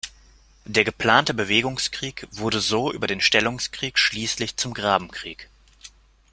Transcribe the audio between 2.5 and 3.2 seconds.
so über